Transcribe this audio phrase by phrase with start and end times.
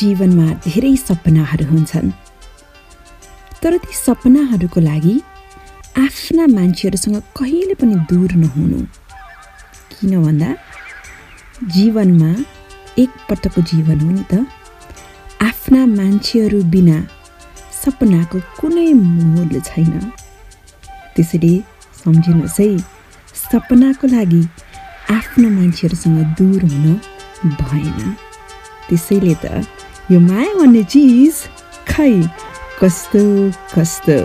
[0.00, 2.10] जीवनमा धेरै सपनाहरू हुन्छन्।
[3.62, 5.14] तर ती सपनाहरूको लागि
[5.98, 8.80] आफ्ना मान्छेहरूसँग कहिले पनि दूर नहुनु।
[9.92, 10.50] किन भन्दा
[11.74, 12.30] जीवनमा
[12.98, 14.46] एकपटकको जीवन हो नि त।
[15.42, 16.98] आफ्ना मान्छेहरू बिना
[17.82, 19.92] सपनाको कुनै मोल छैन।
[21.14, 21.52] त्यसैले
[22.04, 22.68] सम्झिनुहोस् है
[23.42, 24.42] सपनाको लागि
[25.16, 26.86] आफ्नो मान्छेहरूसँग दूर हुन
[27.60, 28.14] भएन।
[28.88, 29.64] त्यसैले त
[30.10, 31.36] यो माया भन्ने चिज
[31.90, 32.14] खै
[32.80, 33.22] कस्तो
[33.74, 34.18] कस्तो?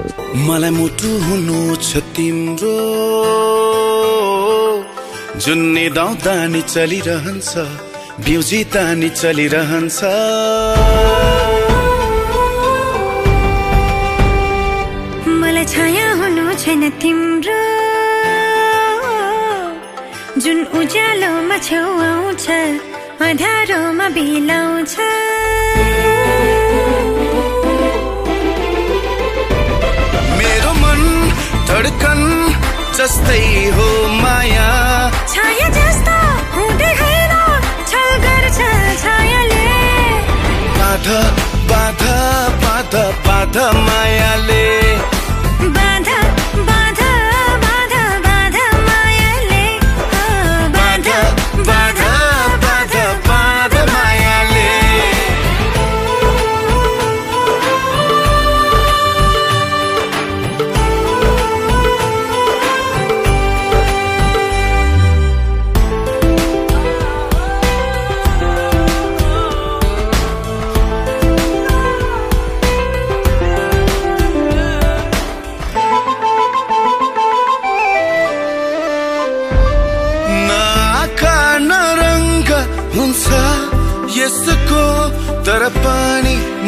[0.48, 2.78] मलाई मुटु हुनु छ तिम्रो।
[5.42, 7.50] जुन निदाउँदा नि चलिरहन्छ
[8.26, 10.00] बिउजिता नि चलिरहन्छ
[15.42, 17.60] मलाई छाया हुनु छैन तिम्रो।
[20.44, 22.46] जुन उज्यालोमा छेउ आउँछ
[23.26, 24.96] अँध्यारोमा बिलाउँछ
[31.82, 32.20] धडकन
[32.98, 33.44] जस्तै
[33.76, 34.66] हो माया।
[35.34, 36.18] छाया जस्तो
[36.56, 37.34] हुँदै होइन
[37.92, 38.60] छल गर्छ
[39.04, 39.64] छायाले।
[40.78, 41.20] बाधा
[41.72, 42.18] बाधा
[42.66, 44.62] बाधा बाधा मायाले।
[45.80, 46.20] बाधा
[46.70, 47.01] बाधा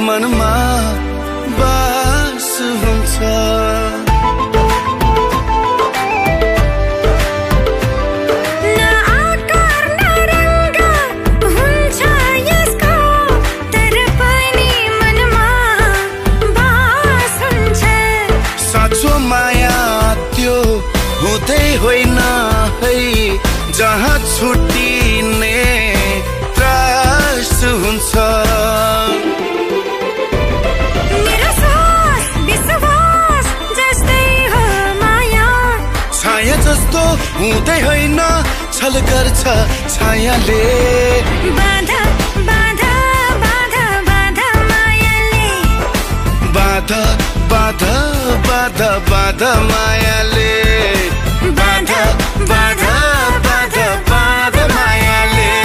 [0.04, 1.03] पनि मनमा
[38.84, 39.44] छल गर्छ
[39.92, 40.64] छायाले।
[41.58, 42.00] बाधा
[42.48, 42.90] बाधा
[43.44, 45.48] बाधा बाधा मायाले।
[46.58, 47.02] बाधा
[47.54, 47.94] बाधा
[48.50, 50.52] बाधा बाधा मायाले।
[51.62, 52.04] बाधा
[52.52, 52.94] बाधा
[53.48, 55.63] बाधा बाधा मायाले।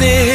[0.00, 0.29] see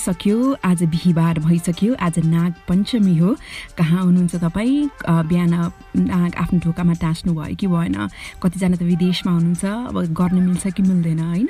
[0.00, 3.36] बितिसक्यो आज बिहिबार भइसक्यो। आज नाग पञ्चमी हो।
[3.76, 4.88] कहाँ हुनुहुन्छ तपाईँ?
[5.28, 5.52] बिहान
[6.08, 8.08] नाग आफ्नो ढोकामा टाँच्नु भयो कि भएन?
[8.40, 11.48] कतिजना त विदेशमा हुनुहुन्छ। अब गर्न मिल्छ कि मिल्दैन होइन?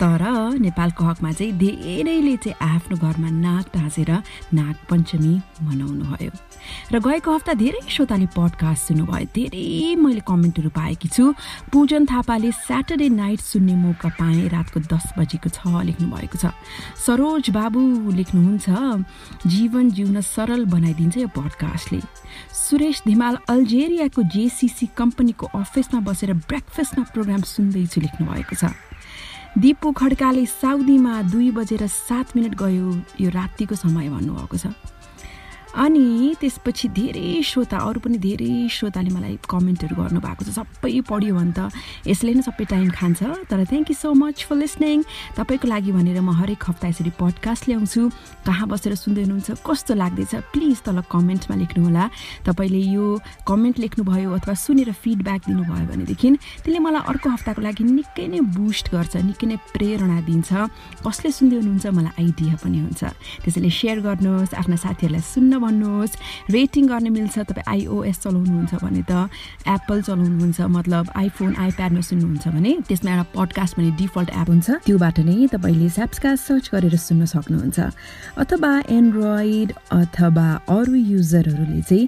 [0.00, 0.22] तर
[0.60, 4.10] नेपालको हकमा चाहिँ धेरैले चाहिँ आफ्नो घरमा नाग टाँसेर
[4.52, 5.34] नाग पञ्चमी
[5.64, 6.32] मनाउनु भयो
[6.92, 11.32] र गएको हप्ता धेरै श्रोताले पडकास्ट सुन्नुभयो। धेरै मैले कमेन्टहरू पाएकी छु।
[11.72, 16.52] पूजन थापाले स्याटरडे नाइट सुन्ने मौका पाएँ। रातको दस बजेको छ लेख्नु भएको छ।
[17.06, 17.80] सरोज बाबु
[18.18, 18.66] लेख्नुहुन्छ
[19.46, 22.00] जीवन जिउन सरल बनाइदिन्छ यो पडकास्टले
[22.52, 28.74] सुरेश धिमाल अल्जेरियाको जेसिसी कम्पनीको अफिसमा बसेर ब्रेकफास्टमा प्रोग्राम सुन्दैछु लेख्नु भएको छ।
[29.56, 32.88] दिपु खड्काले साउदीमा दुई बजेर सात मिनट गयो।
[33.20, 34.66] यो रातिको समय भन्नुभएको छ।
[35.76, 41.52] अनि त्यसपछि धेरै श्रोता अरू पनि धेरै श्रोताले मलाई कमेन्टहरू गर्नुभएको छ। सबै पढ्यो भने
[41.52, 41.68] त
[42.08, 43.20] यसले नै सबै टाइम खान्छ।
[43.50, 45.04] तर thank you so much for listening
[45.36, 48.02] तपाईँको लागि भनेर म हरेक हप्ता यसरी पडकास्ट ल्याउँछु।
[48.48, 52.04] कहाँ बसेर सुन्दै हुनुहुन्छ कस्तो लाग्दैछ प्लिज तल कमेन्टमा लेख्नुहोला।
[52.48, 53.04] तपाईँले यो
[53.44, 56.28] कमेन्ट लेख्नुभयो अथवा सुनेर फिडब्याक दिनुभयो भनेदेखि
[56.64, 60.50] त्यसले मलाई अर्को हप्ताको लागि निकै नै बुस्ट गर्छ निकै नै प्रेरणा दिन्छ।
[61.04, 63.02] कसले सुन्दै हुनुहुन्छ मलाई आइडिया पनि हुन्छ।
[63.44, 66.14] त्यसैले सेयर गर्नुहोस् आफ्ना साथीहरूलाई सुन्न भन्नुहोस्।
[66.56, 69.12] रेटिङ गर्न मिल्छ तपाईँ आइओएस चलाउनुहुन्छ भने त
[69.66, 75.16] एप्पल चलाउनुहुन्छ मतलब आइफोन आइप्याडमा सुन्नुहुन्छ भने त्यसमा एउटा पडकास्ट भन्ने डिफल्ट एप हुन्छ। त्योबाट
[75.28, 77.78] नै तपाईँले स्याप्सकास्ट सर्च गरेर सुन्न सक्नुहुन्छ।
[78.42, 79.68] अथवा एन्ड्रोइड
[80.00, 82.04] अथवा अरू युजरहरूले चाहिँ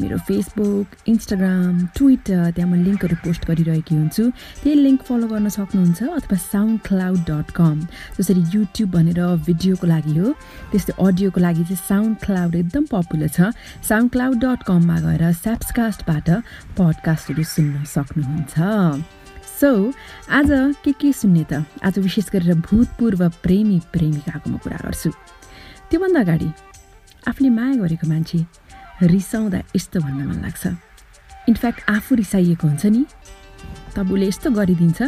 [0.00, 4.24] मेरो फेसबुक इन्स्टाग्राम ट्विटर त्यहाँ म लिङ्कहरू पोस्ट गरिरहेकी हुन्छु।
[4.62, 7.76] त्यही लिङ्क फलो गर्न सक्नुहुन्छ अथवा साउन्ड क्लाउड डट कम
[8.18, 10.26] जसरी युट्युब भनेर भिडियोको लागि हो
[10.72, 13.40] त्यस्तै अडियोको लागि चाहिँ साउन्ड क्लाउड पपुलर छ।
[13.80, 16.28] साउन्ड क्लाउड डट कममा गएर स्याप्सकास्टबाट
[16.76, 18.54] पडकास्टहरू सुन्न सक्नुहुन्छ।
[19.56, 19.92] सो
[20.28, 21.64] आज के के सुन्ने त?
[21.80, 25.10] आज विशेष गरेर भूतपूर्व प्रेमी प्रेमिकाको म कुरा गर्छु।
[25.88, 26.48] त्योभन्दा अगाडि
[27.28, 28.38] आफूले माया गरेको मान्छे
[29.02, 30.64] रिसाउँदा यस्तो भन्न मन लाग्छ।
[31.48, 33.02] इनफ्याक्ट आफू रिसाइएको हुन्छ नि।
[33.96, 35.00] तब उसले यस्तो गरिदिन्छ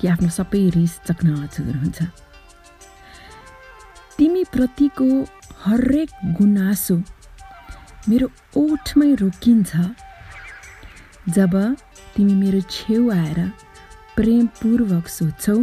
[0.00, 1.98] कि आफ्नो सबै रिस चकनाचुर हुन्छ।
[4.16, 5.06] तिमी प्रतिको
[5.64, 6.96] हरेक गुनासो
[8.08, 8.26] मेरो
[8.56, 9.70] ओठमै रोकिन्छ।
[11.28, 11.52] जब
[12.16, 13.38] तिमी मेरो छेउ आएर
[14.16, 15.56] प्रेमपूर्वक सोध्छौ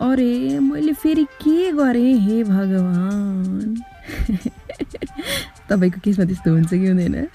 [0.00, 3.76] अरे मैले फेरि के गरेँ हे भगवान्?
[5.68, 7.16] तपाईँको केसमा त्यस्तो हुन्छ कि हुँदैन?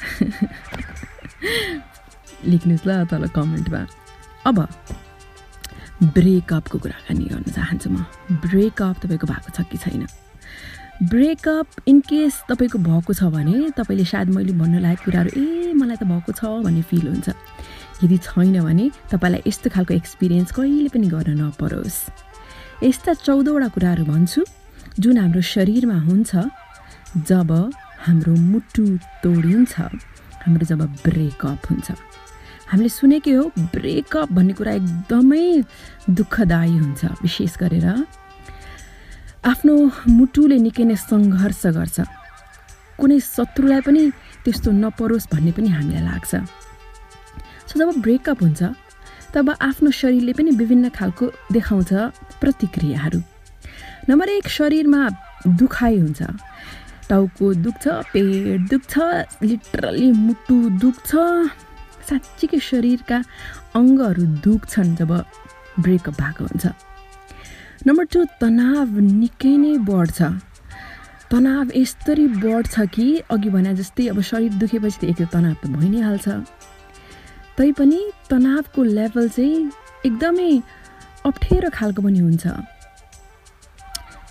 [2.49, 3.81] लेख्नुहोस् ल तल कमेन्टमा।
[4.45, 4.57] अब
[6.03, 8.05] ब्रेकअपको कुराकानी गर्न चाहन्छु म।
[8.41, 10.07] ब्रेकअप तपाईँको भएको छ कि छैन?
[11.01, 15.97] ब्रेकअप इन केस तपाईँको भएको छ भने तपाईँले सायद मैले भन्नु लागेको कुराहरू ए मलाई
[15.97, 17.29] त भएको छ भन्ने फिल हुन्छ।
[18.05, 21.97] यदि छैन भने तपाईँलाई यस्तो खालको एक्सपिरियन्स कहिले पनि गर्न नपरोस्।
[22.85, 24.45] यस्ता चौधवटा कुराहरू भन्छु
[25.01, 26.31] जुन हाम्रो शरीरमा हुन्छ
[27.29, 27.49] जब
[28.05, 28.85] हाम्रो मुटु
[29.25, 29.73] तोडिन्छ
[30.45, 31.97] हाम्रो जब ब्रेकअप हुन्छ।
[32.69, 33.43] हामीले सुनेकै हो
[33.73, 35.45] ब्रेकअप भन्ने कुरा एकदमै
[36.13, 37.87] दुःखदायी हुन्छ। विशेष गरेर
[39.41, 39.73] आफ्नो
[40.05, 41.97] मुटुले निकै नै सङ्घर्ष गर्छ।
[43.01, 44.01] कुनै शत्रुलाई पनि
[44.45, 46.31] त्यस्तो नपरोस् भन्ने पनि हामीलाई लाग्छ।
[47.67, 48.61] सो जब ब्रेकअप हुन्छ
[49.33, 51.25] तब आफ्नो शरीरले पनि विभिन्न खालको
[51.57, 51.91] देखाउँछ
[52.37, 53.19] प्रतिक्रियाहरू।
[54.09, 55.01] नम्बर एक शरीरमा
[55.57, 56.21] दुखाइ हुन्छ।
[57.09, 58.93] टाउको दुख्छ पेट दुख्छ
[59.41, 61.09] लिटरली मुटु दुख्छ।
[62.09, 63.17] साँच्चीकै शरीरका
[63.73, 65.11] अङ्गहरू दुख्छन् जब
[65.81, 66.65] ब्रेकअप भएको हुन्छ।
[67.87, 70.19] नम्बर टू तनाव निकै नै बढ्छ।
[71.31, 75.89] तनाव यस्तरी बढ्छ कि अघि भने जस्तै अब शरीर दुखेपछि त एक तनाव त भइ
[75.89, 76.27] नै हाल्छ
[77.57, 79.57] तैपनि तनावको लेभल चाहिँ
[80.05, 80.51] एकदमै
[81.25, 82.45] अप्ठ्यारो खालको पनि हुन्छ।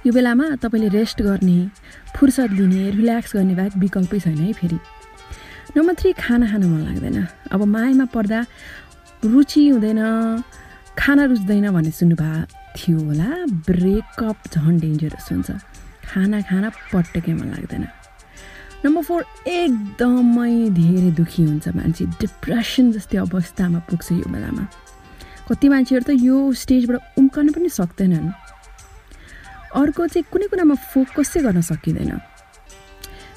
[0.07, 1.59] यो बेलामा तपाईँले रेस्ट गर्ने
[2.14, 4.78] फुर्सद लिने रिल्याक्स गर्ने बाहेक विकल्पै छैन है फेरि।
[5.76, 7.19] नम्बर थ्री खाना खान मन लाग्दैन।
[7.50, 8.40] अब मायामा पर्दा
[9.26, 10.00] रुचि हुँदैन
[10.99, 13.30] खाना रुच्दैन भन्ने सुन्नुभएको थियो होला।
[13.68, 15.50] ब्रेकअप झन् डेन्जरस हुन्छ।
[16.10, 17.84] खाना खान पटक्कै मन लाग्दैन।
[18.84, 24.64] नम्बर फोर एकदमै धेरै दुःखी हुन्छ मान्छे। डिप्रेसन जस्तै अवस्थामा पुग्छ यो बेलामा।
[25.48, 28.28] कति मान्छेहरू त यो स्टेजबाट उम्कन पनि सक्दैनन्।
[29.80, 32.12] अर्को चाहिँ कुनै कुरामा फोकसै गर्न सकिँदैन।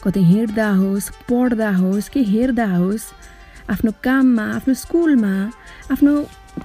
[0.04, 3.06] कतै हिँड्दा होस् पढ्दा होस् कि हेर्दा होस्
[3.74, 5.34] आफ्नो काममा आफ्नो स्कुलमा
[5.92, 6.14] आफ्नो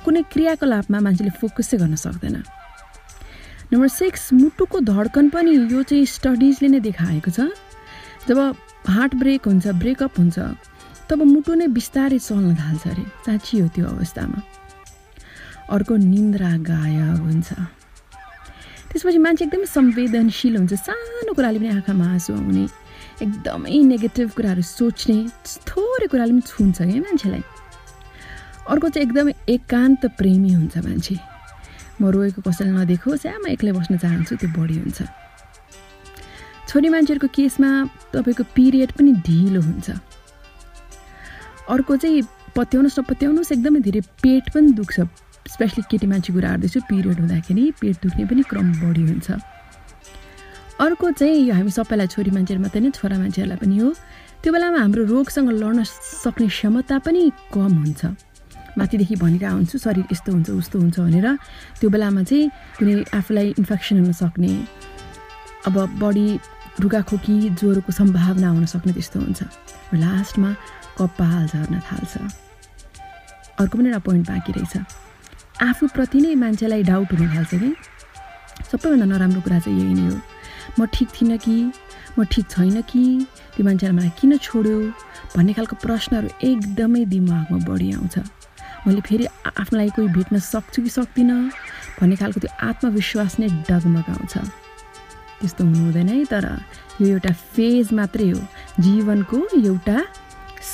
[0.05, 2.37] कुनै क्रियाकलापमा मान्छेले फोकसै गर्न सक्दैन।
[3.73, 7.53] नम्बर सिक्स मुटुको धड्कन पनि यो चाहिँ स्टडिजले नै देखाएको छ।
[8.25, 8.39] जब
[8.89, 10.39] हार्ट ब्रेक हुन्छ ब्रेकअप हुन्छ
[11.05, 14.41] तब मुटु नै बिस्तारै चल्न थाल्छ अरे। साँच्ची हो त्यो अवस्थामा।
[15.69, 17.49] अर्को निन्द्रा गायब हुन्छ।
[18.89, 22.65] त्यसपछि मान्छे एकदमै संवेदनशील हुन्छ। सानो कुराले पनि आँखामा आँसु आउने
[23.21, 25.19] एकदमै नेगेटिभ कुराहरू सोच्ने
[25.69, 27.45] थोरै कुराले पनि छुन्छ क्या मान्छेलाई।
[28.65, 31.17] अर्को चाहिँ एकदमै एकान्त प्रेमी हुन्छ मान्छे।
[32.01, 34.99] म रोएको कसैले नदेखोस् या म एक्लै बस्न चाहन्छु त्यो बढी हुन्छ।
[36.69, 37.71] छोरी मान्छेहरूको केसमा
[38.13, 39.89] तपाईँको पिरियड पनि ढिलो हुन्छ।
[41.69, 42.23] अर्को चाहिँ
[42.57, 44.97] पत्याउनुहोस् नपत्याउनुहोस् एकदमै धेरै पेट पनि दुख्छ।
[45.49, 49.29] स्पेसली केटी मान्छे कुरा गर्दैछु पिरियड हुँदाखेरि पेट दुख्ने पनि क्रम बढी हुन्छ।
[50.79, 53.89] अर्को चाहिँ यो हामी सबैलाई छोरी मान्छेहरू मात्रै नै छोरा मान्छेहरूलाई पनि हो।
[54.45, 55.83] त्यो बेलामा हाम्रो रोगसँग लड्न
[56.23, 58.03] सक्ने क्षमता पनि कम हुन्छ।
[58.79, 61.27] माथिदेखि भनिरहेको हुन्छु शरीर यस्तो हुन्छ उस्तो हुन्छ भनेर।
[61.81, 64.53] त्यो बेलामा चाहिँ कुनै आफूलाई इन्फेक्सन हुन सक्ने
[65.67, 66.27] अब बढी
[66.81, 69.43] रुगाखोकी ज्वरोको सम्भावना हुन सक्ने त्यस्तो हुन्छ।
[69.95, 70.51] लास्टमा
[70.99, 72.15] कपाल झर्न थाल्छ।
[73.59, 74.75] अर्को पनि एउटा पोइन्ट बाँकी रहेछ।
[75.63, 77.75] आफूप्रति नै मान्छेलाई डाउट हुन थाल्छ कि?
[78.71, 80.21] सबैभन्दा नराम्रो कुरा चाहिँ यही नै हो।
[80.79, 81.73] म ठिक थिइनँ कि?
[82.19, 83.27] म ठिक छैन कि?
[83.57, 84.79] त्यो मान्छेलाई मलाई किन छोड्यो?
[85.37, 88.19] भन्ने खालको प्रश्नहरू एकदमै दिमागमा बढी आउँछ।
[88.87, 91.51] मैले फेरि आ- आफ्नोलाई कोही भेट्न सक्छु कि सक्दिनँ
[92.01, 94.39] भन्ने खालको त्यो आत्मविश्वास नै डगमगाउँछ।
[95.41, 96.61] त्यस्तो हुनु हुँदैन है तर
[97.01, 98.41] यो एउटा फेज मात्रै हो।
[98.81, 100.05] जीवनको एउटा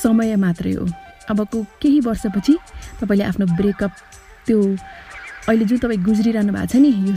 [0.02, 0.88] समय मात्रै हो।
[1.30, 2.56] अबको केही वर्षपछि
[3.00, 3.92] तपाईँले आफ्नो ब्रेकअप
[4.46, 4.76] त्यो
[5.48, 7.16] अहिले जुन तपाईँ गुज्रिरहनु भएको छ नि यो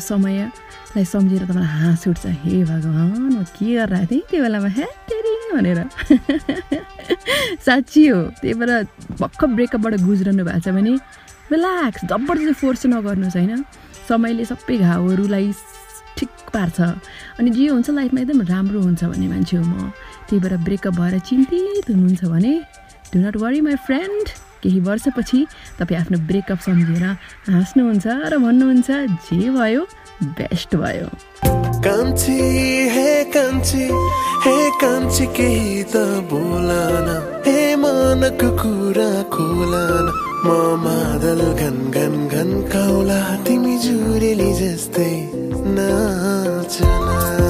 [0.87, 5.79] समयलाई सम्झेर तपाईँलाई हाँस उठ्छ। हे भगवान् म के गरिरहेको थिएँ त्यो बेलामा। ह्याटेरी भनेर।
[7.65, 8.71] साँच्ची हो त्यही भएर
[9.19, 10.93] भर्खर ब्रेकअपबाट गुज्रनु भएको छ भने
[11.51, 13.63] रिल्याक्स जबरजस्ती फोर्स नगर्नुहोस् होइन?
[14.07, 15.51] समयले सबै घाउहरूलाई
[16.17, 16.79] ठिक पार्छ।
[17.39, 19.91] अनि जे हुन्छ लाइफमा एकदम राम्रो हुन्छ भन्ने मान्छे हो म।
[20.27, 22.53] त्यही भएर ब्रेकअप भएर चिन्तित हुनुहुन्छ भने
[23.11, 24.25] do not worry my friend
[24.63, 25.39] केही वर्षपछि
[25.79, 27.03] तपाईँ आफ्नो ब्रेकअप सम्झेर
[27.51, 28.89] हाँस्नुहुन्छ र भन्नुहुन्छ
[29.27, 29.83] जे भयो
[30.23, 31.07] बेस्ट भयो।
[31.81, 32.37] कान्छी
[32.89, 33.83] हे कान्छी
[34.45, 35.97] हे कान्छी केही त
[36.31, 37.09] बोलान।
[37.47, 40.05] हे मानको कुरा खोलान।
[40.45, 40.49] म
[40.83, 45.11] मादल घन घन घन काउला तिमी जुरेली जस्तै
[45.77, 47.46] नाचना।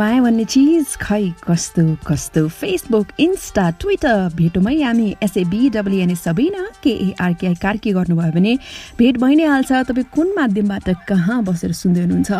[0.00, 2.46] माया भन्ने चिज खै कस्तो कस्तो?
[2.48, 8.52] फेसबुक इन्स्टा ट्विटर भेटौँमै हामी। एसएबी सबैना केएआरकेआई कार्की गर्नुभयो भने
[8.96, 12.30] भेट भइ नै हाल्छ तपाईँ कुन माध्यमबाट कहाँ बसेर सुन्दै हुनुहुन्छ?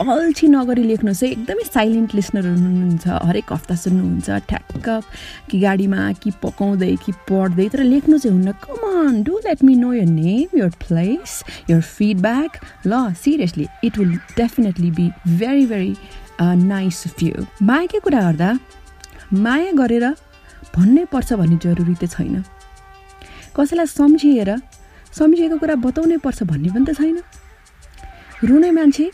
[0.00, 4.88] अल्छी नगरी लेख्नुहोस् है। एकदमै साइलेन्ट लिसनर हुनुहुन्छ। हरेक हप्ता सुन्नुहुन्छ। ठ्याक्क
[5.50, 9.92] कि गाडीमा कि पकाउँदै कि पढ्दै तर लेख्नु चाहिँ हुन्न। Come on do let me know
[9.92, 12.50] your name your place your feedback
[12.88, 15.94] ल seriously it will definitely be very very
[16.40, 18.48] nice few मायाकै कुरा गर्दा
[19.44, 20.06] माया गरेर
[20.74, 22.44] भन्नै पर्छ भन्ने जरुरी त छैन।
[23.56, 24.50] कसैलाई सम्झिएर
[25.18, 27.18] सम्झिएको कुरा बताउनै पर्छ भन्ने पनि त छैन।
[28.48, 29.10] रुने मान्छे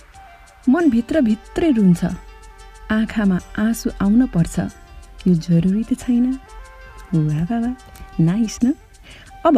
[0.69, 2.05] मनभित्र भित्रै रुन्छ।
[2.91, 4.57] आँखामा आँसु आउन पर्छ।
[5.27, 6.27] यो जरुरी त छैन।
[7.15, 7.71] वा बाबा
[8.21, 8.75] नाइस न?
[9.47, 9.57] अब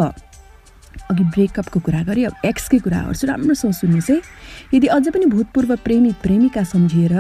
[1.10, 4.16] अघि ब्रेकअपको कुरा गरेँ अब एक्सकै कुरा गर्छु। राम्रोसँग सुन्नुहोस् है
[4.74, 7.14] यदि अझै पनि भूतपूर्व प्रेमी प्रेमिका सम्झिएर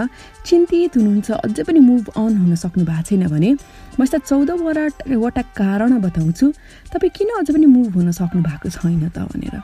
[0.46, 3.50] चिन्तित हुनुहुन्छ अझै पनि मुभ अन हुन सक्नु भएको छैन भने
[3.96, 6.46] म यस्ता चौधवटा वटा कारण बताउँछु।
[6.92, 9.56] तपाईँ किन अझै पनि मुभ हुन सक्नु भएको छैन त भनेर।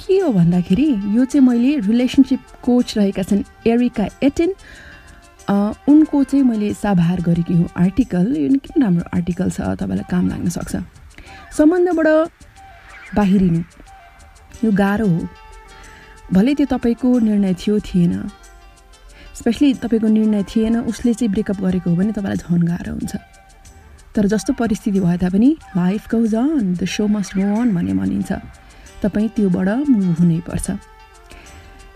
[0.00, 4.50] के हो भन्दाखेरि यो चाहिँ मैले रिलेसनसिप कोच रहेका छन् एरिका एटेन।
[5.90, 9.60] उनको चाहिँ मैले साभार गरेकी हुँ आर्टिकल यो निकै राम्रो आर्टिकल छ?
[9.78, 10.74] तपाईँलाई काम लाग्न सक्छ?
[11.56, 12.08] सम्बन्धबाट
[13.16, 13.60] बाहिरिनु।
[14.64, 15.20] यो गाह्रो हो।
[16.32, 18.12] भले त्यो तपाईँको निर्णय थियो थिएन।
[19.34, 23.14] स्पेसली तपाईँको निर्णय थिएन उसले चाहिँ ब्रेकअप गरेको हो भने तपाईँलाई झन् गाह्रो हुन्छ।
[24.12, 28.32] तर जस्तो परिस्थिति भए तापनि life goes on the show must go on भन्ने भनिन्छ।
[29.02, 30.66] तपाईँ त्योबाट मुभ हुनैपर्छ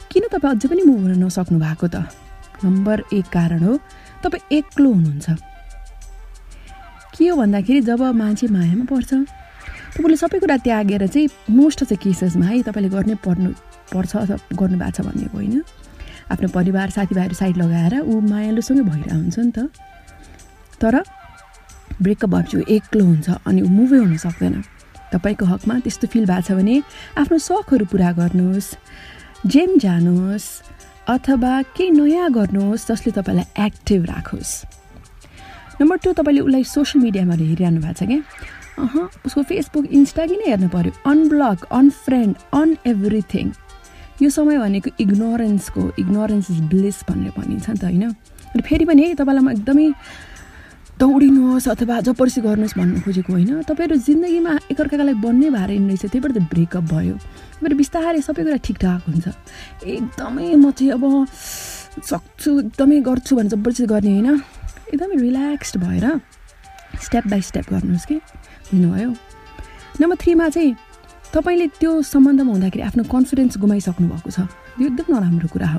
[0.09, 2.09] किन तपाईँ अझै पनि मुभ हुन नसक्नु भएको त?
[2.64, 3.77] नम्बर एक कारण हो
[4.25, 5.29] तपाईँ एक्लो हुनुहुन्छ।
[7.12, 9.11] के हो भन्दाखेरि जब मान्छे मायामा पर्छ
[9.94, 13.50] तपाईँले सबै कुरा त्यागेर चाहिँ मोस्ट अफ द केसेसमा है तपाईँले गर्नै पर्नु
[13.92, 15.62] पर्छ अथवा गर्नु भएको छ भन्ने होइन।
[16.31, 19.59] आफ्नो परिवार साथीभाइहरू साइड लगाएर ऊ मायालुसँगै भइरहेको हुन्छ नि त।
[20.81, 20.94] तर
[22.00, 24.55] ब्रेकअप भएपछि ऊ एक्लो हुन्छ अनि ऊ मुभै हुन सक्दैन।
[25.12, 26.74] तपाईँको हकमा त्यस्तो फिल भएको छ भने
[27.18, 28.70] आफ्नो सखहरू पुरा गर्नुहोस्
[29.50, 30.48] जेम जानुहोस्
[31.11, 34.53] अथवा केही नयाँ गर्नुहोस् जसले तपाईँलाई एक्टिभ राखोस्।
[35.83, 38.20] नम्बर टू तपाईँले उसलाई सोसियल मिडियामा हेरिरहनु भएको छ क्या।
[39.27, 43.53] उसको फेसबुक इन्स्टा किन हेर्नु पऱ्यो अनब्लक अनफ्रेन्ड अन एभ्रिथिङ
[44.23, 49.03] यो समय भनेको इग्नोरेन्सको इग्नोरेन्स इज ब्लिस भनेर भनिन्छ नि त होइन अनि फेरि पनि
[49.03, 49.87] है तपाईँलाई म एकदमै
[51.01, 56.21] दौडिनुहोस् अथवा जबरसी गर्नुहोस् भन्नु खोजेको होइन तपाईँहरू जिन्दगीमा एकअर्काका लागि बन्नै भएर रहेछ त्यही
[56.21, 57.14] भएर त ब्रेकअप भयो
[57.61, 59.27] भएर बिस्तारै सबै कुरा ठिकठाक हुन्छ
[59.87, 61.05] एकदमै म चाहिँ अब
[62.05, 64.29] सक्छु एकदमै गर्छु भने जबरजस्ती गर्ने होइन
[64.90, 66.07] एकदमै रिल्याक्स्ड भएर
[67.01, 68.21] स्टेप बाई स्टेप गर्नुहोस् कि
[68.70, 69.11] बुझ्नुभयो
[70.00, 70.74] नम्बर थ्रीमा चाहिँ
[71.35, 74.40] तपाईँले त्यो सम्बन्धमा हुँदाखेरि आफ्नो कन्फिडेन्स गुमाइसक्नु भएको छ।
[74.80, 75.78] यो एकदम नराम्रो कुरा हो।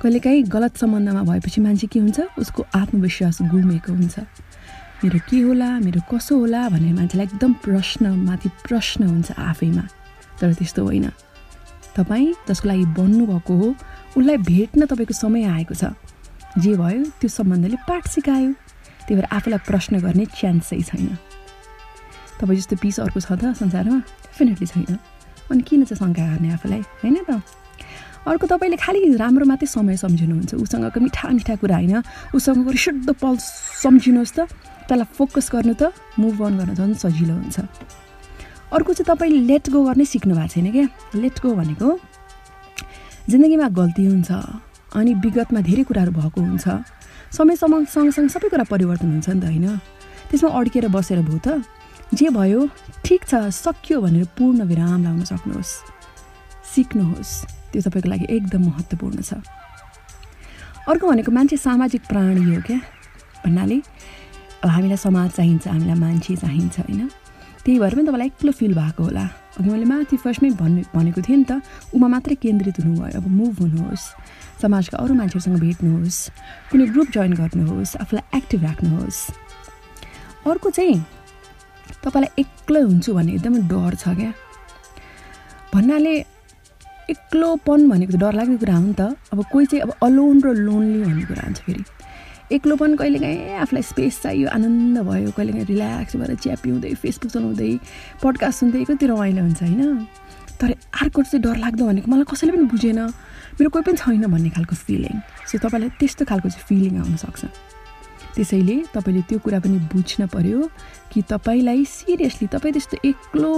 [0.00, 2.20] कहिलेकाहीँ गलत सम्बन्धमा भएपछि मान्छे के हुन्छ?
[2.40, 4.18] उसको आत्मविश्वास गुमेको हुन्छ।
[5.04, 5.68] मेरो के होला?
[5.84, 6.68] मेरो कसो होला?
[6.72, 9.84] भनेर मान्छेलाई एकदम प्रश्नमाथि प्रश्न हुन्छ आफैमा।
[10.40, 11.12] तर त्यस्तो होइन।
[11.96, 13.68] तपाईँ जसको लागि बन्नुभएको हो
[14.16, 15.92] उसलाई भेट्न तपाईँको समय आएको छ।
[16.56, 18.52] जे भयो त्यो सम्बन्धले पाठ सिकायो।
[19.04, 21.08] त्यही भएर आफूलाई प्रश्न गर्ने चान्सै छैन।
[22.40, 23.98] तपाईँ जस्तो पिस अर्को छ त संसारमा
[24.30, 24.98] डेफिनेटली छैन।
[25.50, 26.82] अनि किन चाहिँ शङ्का गर्ने आफूलाई?
[27.02, 27.40] होइन त।
[28.26, 32.02] अर्को तपाईँले खालि राम्रो मात्रै समय सम्झिनुहुन्छ। उसँगको मिठा मिठा कुरा होइन।
[32.34, 34.38] उसँगको शुद्ध पल सम्झिनुहोस् त।
[34.90, 37.58] त्यसलाई फोकस गर्नु त मुभ अन गर्न झन् सजिलो हुन्छ।
[38.74, 40.86] अर्को चाहिँ तपाईँले लेट गो गर्नै सिक्नु भएको छैन क्या?
[41.14, 41.88] लेट गो भनेको
[43.30, 44.30] जिन्दगीमा गल्ती हुन्छ
[44.94, 46.66] अनि विगतमा धेरै कुराहरू भएको हुन्छ।
[47.30, 49.66] समयसँग सँगसँगै सबै कुरा परिवर्तन हुन्छ नि त होइन?
[50.30, 51.62] त्यसमा अड्केर बसेर भयो त।
[52.14, 52.68] जे भयो
[53.04, 55.72] ठिक छ सकियो भनेर पूर्ण विराम लाउन सक्नुहोस्।
[56.74, 57.32] सिक्नुहोस्।
[57.72, 59.42] त्यो तपाईँको लागि एकदम महत्त्वपूर्ण छ।
[60.86, 62.78] अर्को भनेको मान्छे सामाजिक प्राणी हो क्या?
[63.44, 63.78] भन्नाले
[64.64, 67.10] हामीलाई समाज चाहिन्छ हामीलाई मान्छे चाहिन्छ होइन?
[67.64, 69.24] त्यही भएर पनि तपाईँलाई एक्लो फिल भएको होला।
[69.58, 71.58] अघि मैले माथि फर्स्टमै भन्ने भनेको थिएँ नि त
[71.94, 74.04] उमा मात्रै केन्द्रित हुनुभयो अब मुभ हुनुहोस्।
[74.62, 76.18] समाजका अरू मान्छेहरूसँग भेट्नुहोस्।
[76.70, 79.18] कुनै ग्रुप जोइन गर्नुहोस् आफूलाई एक्टिभ राख्नुहोस्।
[80.46, 80.96] अर्को चाहिँ
[82.04, 84.32] तपाईँलाई एक्लै हुन्छु भन्ने एकदमै डर छ क्या।
[85.74, 86.14] भन्नाले
[87.10, 90.98] एक्लोपन भनेको त डरलाग्ने कुरा हो नि त। अब कोही चाहिँ अब अलोन र लोन्ली
[91.04, 91.84] भन्ने कुरा हुन्छ फेरि।
[92.56, 97.72] एक्लोपन कहिलेकाहीँ आफूलाई स्पेस चाहियो आनन्द भयो कहिलेकाहीँ रिल्याक्स भएर चिया पिउँदै फेसबुक चलाउँदै
[98.22, 100.06] पडकास्ट सुन्दै कति रमाइलो हुन्छ होइन।
[100.60, 100.70] तर
[101.02, 103.00] अर्को चाहिँ डर लाग्दो भनेको मलाई कसैले पनि बुझेन।
[103.58, 105.16] मेरो कोही पनि छैन भन्ने खालको फिलिङ
[105.48, 107.42] सो तपाईँलाई त्यस्तो खालको चाहिँ फिलिङ आउनसक्छ
[108.36, 110.60] त्यसैले तपाईँले त्यो कुरा पनि बुझ्न पर्यो
[111.10, 113.52] कि तपाईँलाई सिरियसली तपाईँ त्यस्तो एक्लो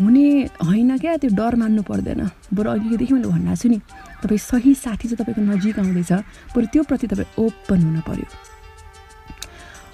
[0.00, 0.26] हुने
[0.62, 2.22] होइन क्या त्यो डर मान्नु पर्दैन।
[2.54, 3.78] बरु अघिदेखि मैले भन्एको छु नि
[4.22, 6.12] तपाईँ सही साथी चाहिँ तपाईँको नजिक आउँदैछ
[6.54, 8.26] बरु त्योप्रति तपाईँ ओपन हुनु पर्यो।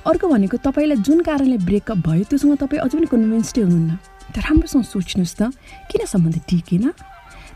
[0.08, 3.92] अर्को भनेको तपाईँलाई जुन कारणले ब्रेकअप भयो त्योसँग तपाईँ अझै पनि कन्भिन्सडै हुनुहुन्न।
[4.32, 5.42] त्यो राम्रोसँग सोच्नुहोस् त
[5.88, 6.84] किन सम्बन्ध टिकेन?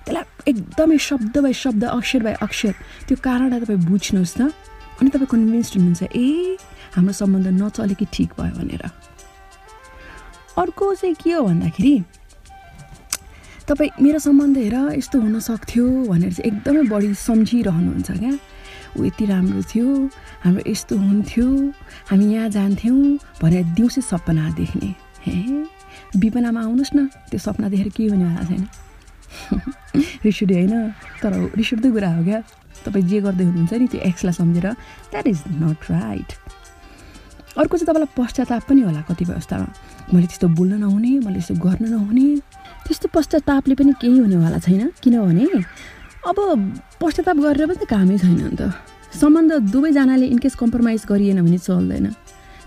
[0.05, 2.73] त्यसलाई एकदमै शब्द बाई शब्द अक्षर बाई अक्षर
[3.09, 4.53] त्यो कारणलाई तपाईँ बुझ्नुहोस् त।
[5.01, 6.57] अनि तपाईँ कन्भिन्स्ड हुनुहुन्छ ए
[6.95, 8.85] हाम्रो सम्बन्ध नचले कि ठिक भयो भनेर।
[10.59, 11.95] अर्को चाहिँ के हो भन्दाखेरि
[13.69, 18.33] तपाईँ मेरो सम्बन्ध हेर यस्तो हुन सक्थ्यो भनेर चाहिँ एकदमै बढी सम्झिरहनुहुन्छ क्या।
[18.95, 19.89] ऊ यति राम्रो थियो
[20.45, 21.47] हाम्रो यस्तो हुन्थ्यो
[22.11, 24.95] हामी यहाँ जान्थ्यौँ भनेर दिउँसै सपना देख्ने।
[25.27, 25.37] हे
[26.23, 28.65] विपनामा आउनुहोस् न त्यो सपना देखेर केही हुनेवाला छैन।
[30.25, 30.75] रिस उठ्यो होइन
[31.23, 32.41] तर रिस कुरा हो क्या।
[32.85, 34.67] तपाईँ जे गर्दै हुनुहुन्छ नि त्यो एक्सलाई सम्झेर
[35.11, 36.31] द्याट इज नट राइट
[37.55, 39.69] अर्को चाहिँ तपाईँलाई पश्चाताप पनि होला कतिपय अवस्थामा
[40.13, 42.27] मैले त्यस्तो बोल्न नहुने मैले यस्तो गर्न नहुने।
[42.87, 45.47] त्यस्तो पश्चातापले पनि केही हुनेवाला छैन। किनभने
[46.29, 46.37] अब
[47.01, 48.75] पश्चाताप गरेर पनि त कामै छैन नि त।
[49.15, 52.07] सम्बन्ध दुवैजनाले इनकेस कम्प्रोमाइज गरिएन भने चल्दैन।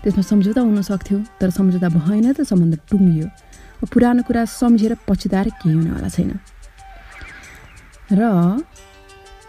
[0.02, 3.26] त्यसमा सम्झौता हुन सक्थ्यो तर सम्झौता भएन त सम्बन्ध टुङ्गियो।
[3.92, 6.32] पुरानो कुरा सम्झेर पछुताएर केही हुनेवाला छैन।
[8.16, 8.20] र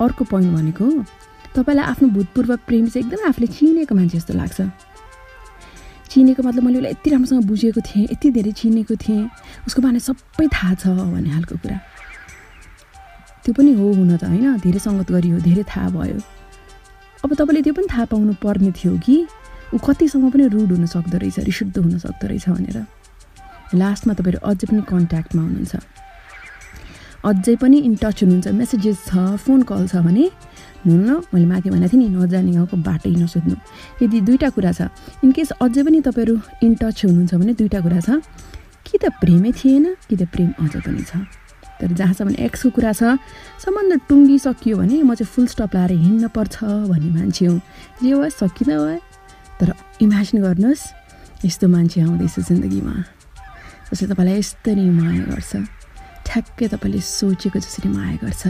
[0.01, 0.85] अर्को पोइन्ट भनेको
[1.55, 4.59] तपाईँलाई आफ्नो भूतपूर्व प्रेम चाहिँ एकदमै आफूले चिनेको मान्छे जस्तो लाग्छ।
[6.09, 9.29] चिनेको मतलब मैले उसलाई यति राम्रोसँग बुझेको थिएँ यति धेरै चिनेको थिएँ
[9.67, 11.77] उसको बारे सबै थाहा छ भन्ने खालको कुरा।
[13.43, 14.57] त्यो पनि हो हुन त होइन?
[14.63, 16.17] धेरै सङ्गत गरियो धेरै थाहा भयो।
[17.23, 19.15] अब तपाईँले त्यो पनि थाहा पाउनु पर्ने थियो कि
[19.73, 22.77] ऊ कतिसँग पनि रुड हुन सक्दो रहेछ रिसुद्ध हुन सक्दो रहेछ भनेर।
[23.75, 25.73] लास्टमा तपाईँहरू अझै पनि कन्ट्याक्टमा हुनुहुन्छ।
[27.25, 30.25] अझै पनि इन टच हुनुहुन्छ मेसेजेस छ फोन कल छ भने
[30.86, 33.55] हुन्न मैले माथि भनेको थिएँ नि नजाने गाउँको बाटै नसोध्नु
[34.03, 34.88] यदि दुईवटा कुरा छ
[35.23, 38.10] इनकेस अझै पनि तपाईँहरू इन टच हुनुहुन्छ भने दुईवटा कुरा छ
[38.86, 41.19] कि त प्रेमै थिएन कि त प्रेम अझ पनि छ।
[41.79, 43.19] तर जहाँसम्म एक्सको कुरा छ
[43.63, 46.55] सम्बन्ध टुङ्गिसकियो भने म चाहिँ फुल स्टप लाएर हिँड्न पर्छ
[46.91, 47.60] भन्ने मान्छे हुँ।
[48.03, 48.99] जे भयो सकिँदा भयो
[49.60, 49.69] तर
[50.03, 50.84] इमेजिन गर्नुहोस्
[51.45, 52.95] यस्तो मान्छे आउँदैछ जिन्दगीमा।
[53.91, 55.79] जसले तपाईँलाई यस्तरी माया गर्छ।
[56.30, 58.44] ठ्याक्कै तपाईँले सोचेको जसरी माया गर्छ।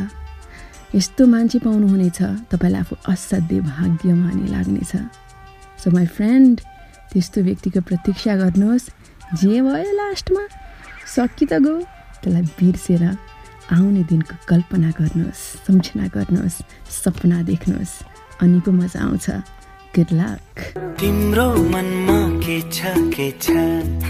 [0.95, 2.19] यस्तो मान्छे पाउनुहुनेछ
[2.51, 4.93] तपाईँलाई आफू असाध्य भाग्यमानी लाग्नेछ।
[5.79, 6.55] सो माई फ्रेन्ड
[7.11, 8.91] त्यस्तो व्यक्तिको प्रतीक्षा गर्नुहोस्
[9.39, 10.43] जे भयो लास्टमा
[11.15, 11.75] सकि त गयो।
[12.19, 13.03] त्यसलाई बिर्सेर
[13.71, 16.57] आउने दिनको कल्पना गर्नुहोस् सम्झना गर्नुहोस्
[16.99, 17.93] सपना देख्नुहोस्।
[18.43, 19.27] अनि पो मजा आउँछ।
[19.95, 20.43] गुड लक
[20.99, 23.55] तिम्रो मनमा के छ के छ?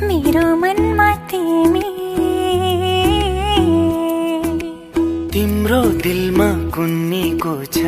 [0.04, 2.39] मेरो मनमा तिमी।
[5.70, 7.82] तिम्रो दिलमा कुन्नीको छ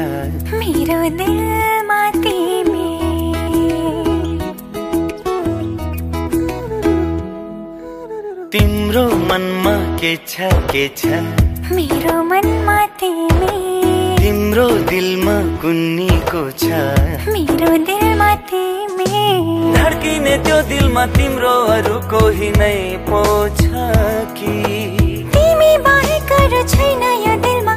[0.54, 2.90] मेरो दिलमा तिमी।
[8.54, 11.24] तिम्रो मनमा के छ के छ?
[11.74, 13.58] मेरो मनमा तिमी।
[14.22, 16.86] तिम्रो दिलमा कुन्नीको छ
[17.34, 19.12] मेरो दिलमा तिमी।
[19.74, 22.76] धड्किने त्यो दिलमा तिम्रो अरू कोही नै
[23.10, 23.24] पो
[23.58, 23.88] छ
[24.38, 25.01] कि?
[26.38, 27.76] अरू छैन यो दिलमा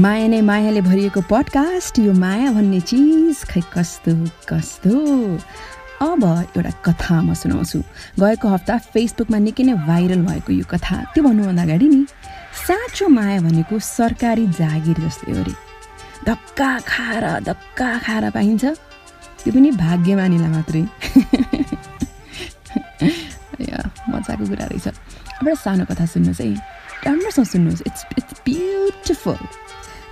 [0.00, 4.12] माया नै मायाले भरिएको पडकास्ट यो माया भन्ने चिज खै कस्तो
[4.48, 4.96] कस्तो?
[6.00, 6.22] अब
[6.56, 7.78] एउटा कथा म सुनाउँछु।
[8.16, 12.00] गएको हप्ता फेसबुकमा निकै नै भाइरल भएको यो कथा। त्यो भन्नुभन्दा अगाडि नि
[12.64, 15.54] साँचो माया भनेको सरकारी जागिर जस्तै हो अरे।
[16.24, 18.64] धक्का खाएर धक्का खाएर पाइन्छ।
[19.44, 20.84] त्यो पनि भाग्यमानीलाई मात्रै।
[24.10, 26.48] मजाको कुरा रहेछ। एउटा सानो कथा सुन्नुहोस् है।
[27.04, 29.40] राम्रोसँग सुन्नुहोस्। इट्स इट्स ब्युटिफुल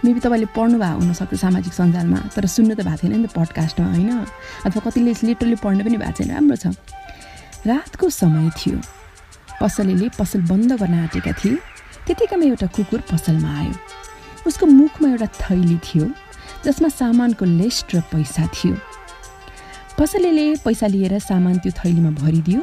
[0.04, 3.87] मेबी तपाईँले पढ्नु भएको हुनसक्छ सामाजिक सञ्जालमा तर सुन्नु त भएको थिएन नि त पडकास्टमा
[3.92, 4.11] होइन?
[4.66, 6.66] अथवा कतिले लिटरली पढ्नु पनि भएको छैन राम्रो छ।
[7.66, 8.78] रातको समय थियो।
[9.61, 11.58] पसलेले पसल बन्द गर्न आँटेका थिए।
[12.06, 13.74] त्यतिकैमा एउटा कुकुर पसलमा आयो।
[14.46, 16.06] उसको मुखमा एउटा थैली थियो
[16.64, 18.76] जसमा सामानको लिस्ट र पैसा थियो।
[19.98, 22.61] पसलेले पैसा लिएर सामान त्यो थैलीमा भरिदियो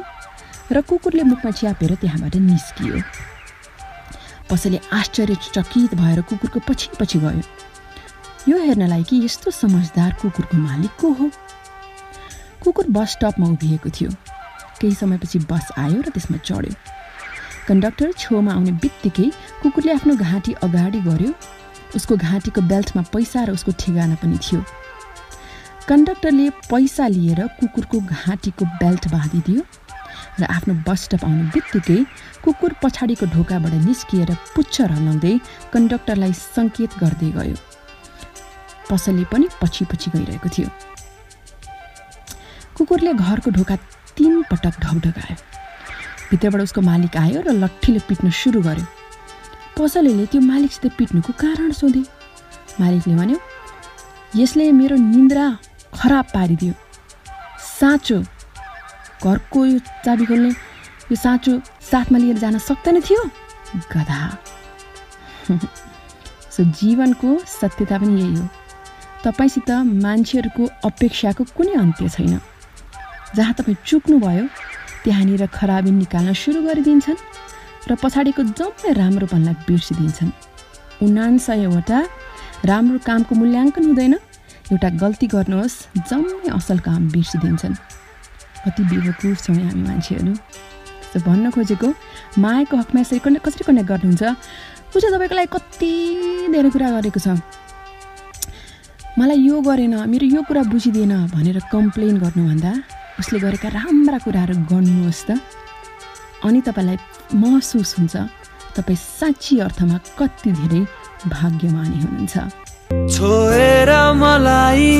[0.72, 2.96] र कुकुरले मुखमा च्यापेर त्यहाँबाट निस्कियो।
[4.50, 7.42] पसले आश्चर्यचकित भएर कुकुरको पछि पछि गयो।
[8.48, 11.30] यो हेर्नलाई कि यस्तो समझदार कुकुरको मालिक को हो?
[12.64, 14.10] कुकुर बस स्टपमा उभिएको थियो।
[14.80, 16.74] केही समयपछि बस आयो र त्यसमा चढ्यो।
[17.68, 19.30] कन्डक्टर छेउमा आउने बित्तिकै
[19.62, 21.32] कुकुरले आफ्नो घाँटी अगाडि गर्यो।
[21.96, 24.62] उसको घाँटीको बेल्टमा पैसा र उसको ठेगाना पनि थियो।
[25.88, 29.62] कन्डक्टरले पैसा लिएर कुकुरको घाँटीको बेल्ट बाँधिदियो।
[30.40, 31.98] र आफ्नो बस स्टप आउने बित्तिकै
[32.44, 35.34] कुकुर पछाडिको ढोकाबाट निस्किएर पुच्छर हल्लाउँदै
[35.72, 37.56] कन्डक्टरलाई सङ्केत गर्दै गयो।
[38.90, 40.68] पसलले पनि पछि पछि गइरहेको थियो।
[42.76, 43.76] कुकुरले घरको ढोका
[44.16, 45.36] तिन पटक ढकढकायो
[46.30, 48.86] भित्रबाट उसको मालिक आयो र लट्ठीले पिट्न सुरु गर्यो।
[49.78, 52.02] पसलेले त्यो मालिकसित पिट्नुको कारण सोधे।
[52.80, 53.38] मालिकले भन्यो
[54.36, 55.46] यसले मेरो निन्द्रा
[55.94, 56.74] खराब पारिदियो।
[57.80, 58.18] साँचो
[59.24, 60.50] घरको यो चाबी खोल्ने
[61.10, 61.52] यो साँचो
[61.90, 63.22] साथमा लिएर जान सक्दैन थियो।
[63.92, 64.20] गधा।
[66.54, 68.48] सो जीवनको सत्यता पनि यही हो।
[69.24, 69.70] तपाईँसित
[70.04, 72.40] मान्छेहरूको अपेक्षाको कुनै अन्त्य छैन।
[73.36, 74.44] जहाँ तपाईँ चुक्नुभयो
[75.04, 77.20] त्यहाँनिर खराबी निकाल्न सुरु गरिदिन्छन्
[77.88, 80.30] र पछाडिको जम्मै राम्रोपनलाई बिर्सिदिन्छन्।
[81.02, 81.98] उनान्सयवटा
[82.64, 84.14] राम्रो कामको मूल्याङ्कन हुँदैन।
[84.72, 85.76] एउटा गल्ती गर्नुहोस्
[86.10, 87.74] जम्मै असल काम बिर्सिदिन्छन्।
[88.64, 90.32] कति बेवकुफ छौँ हामी मान्छेहरू।
[91.10, 91.88] सो भन्न खोजेको
[92.40, 94.22] मायाको हकमा यसरी कने कसरी कनेक्ट गर्नुहुन्छ?
[94.96, 95.92] चाहिँ तपाईँको लागि कति
[96.52, 97.28] धेरै कुरा गरेको छ।
[99.18, 102.72] मलाई यो गरेन मेरो यो कुरा बुझिदिएन भनेर कम्प्लेन गर्नुभन्दा
[103.20, 105.40] उसले गरेका राम्रा कुराहरू गर्नुहोस् त।
[106.44, 106.96] अनि तपाईँलाई
[107.32, 108.14] महसुस हुन्छ
[108.76, 110.82] तपाईँ साँच्ची अर्थमा कति धेरै
[111.32, 112.34] भाग्यमानी हुनुहुन्छ।
[113.16, 113.90] छोएर
[114.20, 114.90] मलाई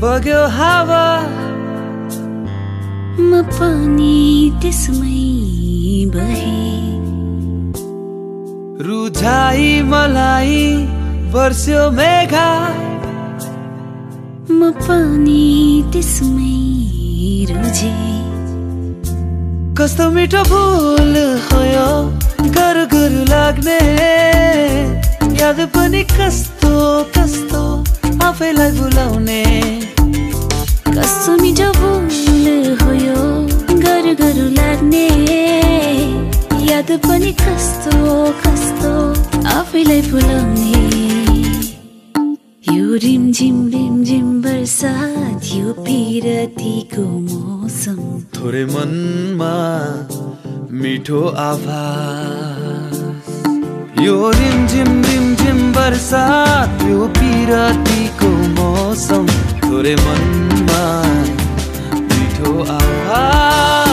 [0.00, 1.04] बग्यो हावा
[3.20, 5.16] म पनि त्यसमै
[6.14, 6.60] बहे।
[8.86, 10.56] रुझाई मलाई
[11.34, 12.48] वर्ष्यो मेघा।
[14.50, 15.44] म पनि
[15.92, 16.56] त्यसमै
[17.50, 17.92] रुझे।
[19.78, 21.14] कस्तो मिठो फुल
[21.46, 21.90] हो यो
[22.56, 23.80] गरु गरु लाग्ने।
[25.40, 26.74] याद पनि कस्तो
[27.18, 27.62] कस्तो
[28.26, 29.42] आफैलाई भुलाउने।
[30.96, 31.72] कस्तो मिठो
[32.42, 33.22] फुल हो यो
[33.82, 35.06] गरु गरु लाग्ने।
[36.68, 37.98] याद पनि कस्तो
[38.42, 38.92] कस्तो
[39.48, 40.80] आफैलाई भुलाउने।
[42.68, 48.00] यो रिमझिम रिमझिम बर्सात यो पिरतीको मौसम।
[48.34, 49.54] थोरै मनमा
[50.82, 52.98] मिठो आभास।
[54.06, 59.26] यो रिमझिम रिमझिम बर्सात यो पिरतीको मौसम।
[59.62, 60.82] थोरै मनमा
[62.42, 63.91] मिठो आभास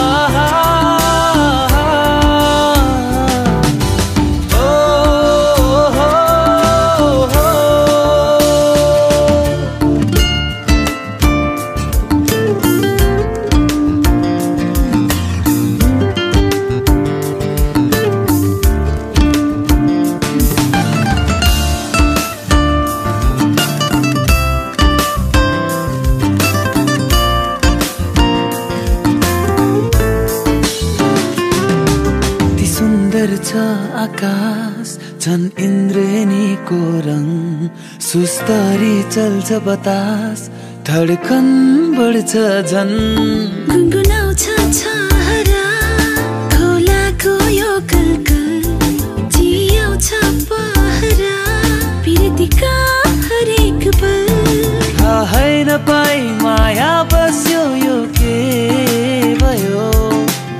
[38.10, 40.40] सुस्तरी चल्छ बतास
[40.88, 41.48] धडकन
[41.98, 42.34] बढ्छ
[42.70, 42.94] झन्।
[43.68, 44.46] गुनगुनाउँछ
[44.78, 45.66] छहरा
[46.54, 48.64] खोलाको यो कलकल
[49.36, 50.10] जियाउँछ
[50.50, 51.38] पहरा।
[52.02, 52.74] प्रीतिका
[53.28, 54.34] हरेक पल।
[54.98, 58.36] थाहै नपाई माया बस्यो यो के
[59.44, 59.88] भयो।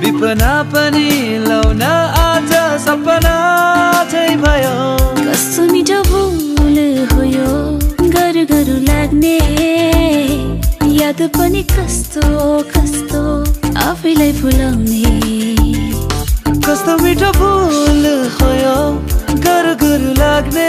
[0.04, 1.10] विपना पनि
[1.48, 2.52] लाउन आज
[2.86, 3.36] सपना
[4.12, 4.78] चाहिँ भयो।
[5.26, 6.00] कस्तो मिठो
[7.12, 7.50] हो यो
[8.14, 9.36] गरु गरु लाग्ने।
[11.00, 12.24] याद पनि कस्तो
[12.74, 13.22] कस्तो
[13.80, 15.04] आफैलाई भुलाउने
[16.66, 18.04] कस्तो मिठो फुल
[18.36, 18.78] हो यो
[19.46, 20.68] गरु गरु लाग्ने।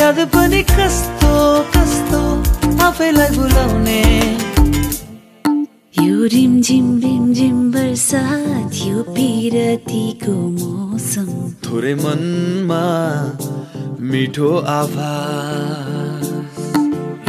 [0.00, 1.32] याद पनि कस्तो
[1.76, 2.20] कस्तो
[2.86, 4.02] आफैलाई भुलाउने
[6.04, 11.28] यो रिमझिम रिमझिम बर्सात यो पिरतीको मौसम।
[11.64, 12.84] थोरै मनमा
[14.00, 16.28] मिठो आभास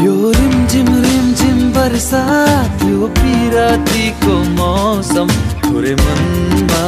[0.04, 6.86] यो रिमझिम रिमझिम बर्सात यो पिरातीको मौसम थोरै मनमा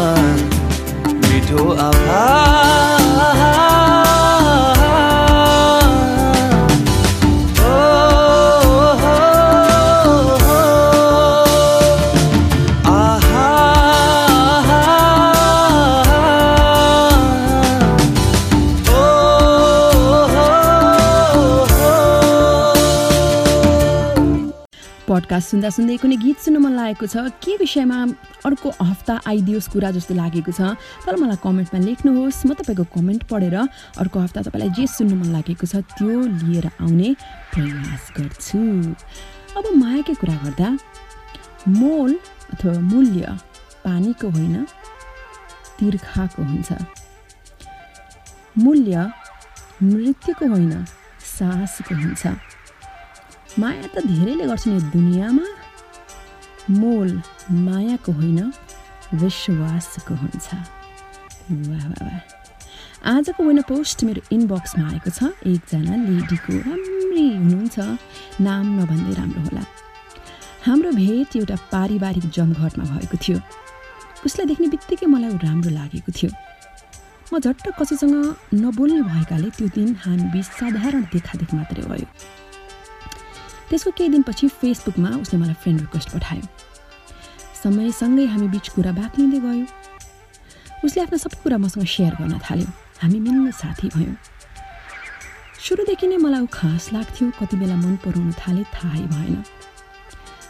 [1.27, 3.23] मिठो आभास
[25.33, 27.97] पडकास्ट सुन्दा सुन्दै कुनै गीत सुन्न मन लागेको छ के विषयमा
[28.45, 33.57] अर्को हप्ता आइदियोस् कुरा जस्तो लागेको छ तर मलाई कमेन्टमा लेख्नुहोस्। म तपाईँको कमेन्ट पढेर
[33.97, 37.09] अर्को हप्ता तपाईँलाई जे सुन्नु मन लागेको छ त्यो लिएर आउने
[37.49, 38.61] प्रयास गर्छु।
[39.57, 40.69] अब मायाकै कुरा गर्दा
[41.81, 42.11] मोल
[42.53, 43.25] अथवा मूल्य
[43.81, 44.55] पानीको होइन
[45.81, 46.69] तिर्खाको हुन्छ।
[48.61, 48.95] मूल्य
[49.81, 50.73] मृत्युको होइन
[51.35, 52.52] साहसको हुन्छ।
[53.59, 55.45] माया त धेरैले गर्छन् यो दुनियाँमा।
[56.69, 57.09] मोल
[57.51, 58.39] मायाको होइन
[59.13, 60.47] विश्वासको हुन्छ।
[61.69, 62.17] वाह वाह
[63.13, 67.77] आजको विन पोस्ट मेरो इनबक्समा आएको छ। एकजना लेडीको राम्री हुनुहुन्छ।
[68.41, 69.63] नाम नभन्दै राम्रो होला।
[70.65, 73.37] हाम्रो भेट एउटा पारिवारिक जमघटमा भएको थियो।
[74.25, 76.31] उसलाई देख्ने बित्तिकै मलाई राम्रो लागेको थियो।
[77.33, 78.15] म झट्ट कसैसँग
[78.53, 82.07] नबोल्ने भएकाले त्यो दिन हामी साधारण देखादेख मात्रै भयो।
[83.69, 86.45] त्यसको केही दिनपछि फेसबुकमा उसले मलाई फ्रेन्ड रिक्वेस्ट पठायो।
[87.63, 89.65] समयसँगै हामी बिच कुरा बाक्लिँदै गयो।
[90.85, 92.67] उसले आफ्ना सबै कुरा मसँग सेयर गर्न थाल्यो।
[93.01, 94.15] हामी मिल्ने साथी भयौँ।
[95.63, 99.43] सुरुदेखि नै मलाई ऊ खास लाग्थ्यो कति बेला मन पराउन थाले थाहै भएन।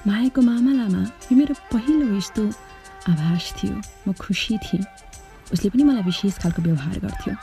[0.07, 2.43] मायाको मामलामा यो मेरो पहिलो यस्तो
[3.13, 4.83] आभास थियो। म खुसी थिएँ।
[5.53, 7.33] उसले पनि मलाई विशेष खालको व्यवहार गर्थ्यो।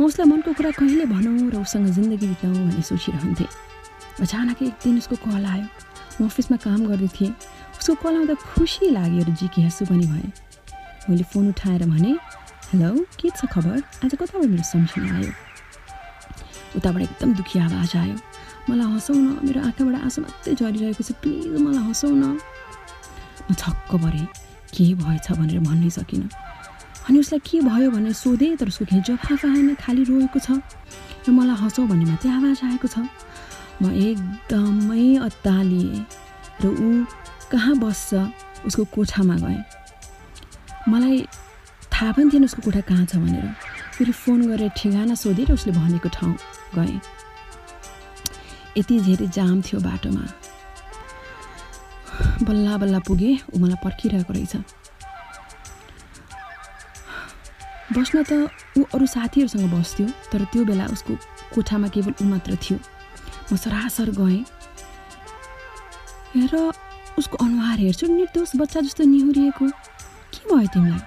[0.00, 3.67] म उसलाई मनको कुरा कहिले भनौँ र उसँग जिन्दगी बिताउँ भन्ने सोचिरहन्थेँ।
[4.20, 5.66] अचानक एक दिन उसको कल आयो।
[6.20, 7.32] म अफिसमा काम गर्दै थिएँ।
[7.78, 10.32] उसको कल आउँदा खुसी लाग्यो र जिकी हाँसु पनि भएँ।
[11.08, 12.12] मैले फोन उठाएर भने
[12.74, 13.78] हेलो के छ खबर?
[14.04, 15.32] आज कताबाट मेरो सम्झना आयो?
[16.76, 18.16] उताबाट एकदम दुखी आवाज आयो।
[18.68, 22.36] मलाई हँसाउ न मेरो आँखाबाट आँसु मात्रै झरिरहेको छ प्लिज मलाई हँसाउ न।
[23.48, 24.26] म छक्क परेँ।
[24.74, 26.28] के भएछ भनेर भन्नै सकिनँ।
[27.08, 30.60] अनि उसलाई के भयो भनेर सोधेँ तर उसको केही जवाफ आएन खालि रोएको छ।
[31.24, 33.06] र मलाई हँसाउ भन्ने मात्रै आवाज आएको छ।
[33.82, 36.04] म एकदमै अत्तालिएँ
[36.62, 37.04] र ऊ
[37.52, 38.14] कहाँ बस्छ
[38.66, 39.62] उसको कोठामा गएँ।
[40.88, 41.26] मलाई
[41.92, 43.46] थाहा पनि थिएन उसको कोठा कहाँ छ भनेर।
[43.94, 46.34] फेरि फोन गरेर ठेगाना सोधेँ र उसले भनेको ठाउँ
[46.74, 47.00] गएँ।
[48.78, 50.24] यति धेरै जाम थियो बाटोमा।
[52.42, 54.54] बल्ल बल्ल पुगेँ ऊ मलाई पर्खिरहेको रहेछ।
[57.94, 58.32] बस्न त
[58.78, 61.14] ऊ अरू साथीहरूसँग बस्थ्यो तर त्यो बेला उसको
[61.54, 62.78] कोठामा केवल ऊ मात्र थियो।
[63.52, 64.44] म सरासर गएँ।
[66.36, 66.72] र
[67.18, 69.64] उसको अनुहार हेर्छु निर्दोष बच्चा जस्तो निहुरिएको।
[70.32, 71.00] के भयो तिमीलाई?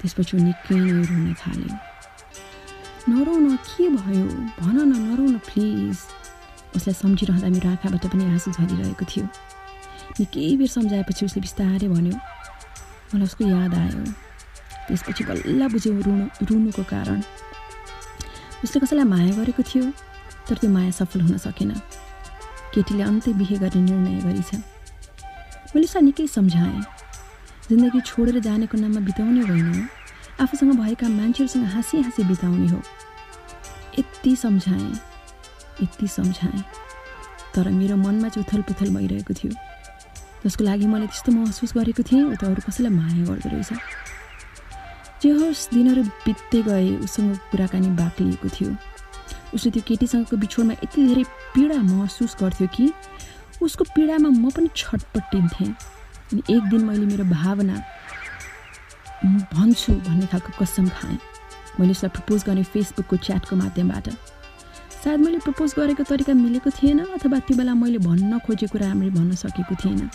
[0.00, 1.72] त्यसपछि निकै नै रुन थाल्यो।
[3.08, 4.26] नरौ न के भयो?
[4.58, 5.96] भन न नरौ न प्लिज
[6.76, 9.26] उसलाई सम्झिरहँदा मेरो आँखाबाट पनि आँसु झरिरहेको थियो।
[10.18, 12.16] निकै बेर सम्झाएपछि उसले बिस्तारै भन्यो
[13.12, 14.02] मलाई उसको याद आयो।
[14.88, 17.20] त्यसपछि बल्ल बुझ्यो रुनु रुनुको कारण।
[18.64, 19.84] उसले कसैलाई माया गरेको थियो?
[20.48, 21.70] तर त्यो माया सफल हुन सकेन।
[22.74, 24.54] केटीले अन्तै बिहे गर्ने निर्णय गरेछ।
[25.74, 26.82] मैले उसलाई निकै सम्झाएँ।
[27.68, 29.88] जिन्दगी छोडेर जानेको नाममा बिताउने होइन
[30.40, 32.82] आफूसँग भएका मान्छेहरूसँग हाँसी हाँसी बिताउने हो।
[33.98, 34.92] यति सम्झाएँ
[35.82, 36.62] यति सम्झाएँ।
[37.54, 39.52] तर मेरो मनमा चाहिँ पुथल भइरहेको थियो।
[40.44, 43.72] जसको लागि मैले त्यस्तो महसुस गरेको थिएँ ऊ त अरू कसैलाई माया गर्दो रहेछ।
[45.22, 48.70] जे होस् दिनहरू बित्दै गए उसँग कुराकानी बाक्लिएको थियो।
[49.54, 51.24] उसले त्यो केटीसँगको बिछोडमा यति धेरै
[51.54, 52.92] पीडा महसुस गर्थ्यो कि
[53.62, 55.70] उसको पीडामा म पनि छटपट्टिन्थेँ।
[56.32, 57.76] अनि एक दिन मैले मेरो भावना
[59.54, 61.18] भन्छु भन्ने खालको कसम खाएँ।
[61.80, 64.08] मैले उसलाई प्रपोज गरेँ फेसबुकको च्याटको माध्यमबाट।
[65.02, 69.34] सायद मैले प्रपोज गरेको तरिका मिलेको थिएन अथवा त्यो बेला मैले भन्न खोजेको राम्ररी भन्न
[69.34, 70.10] सकेको थिएन।